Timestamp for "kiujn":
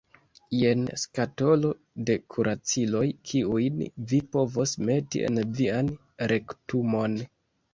3.33-3.83